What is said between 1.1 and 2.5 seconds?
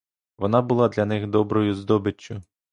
доброю здобиччю.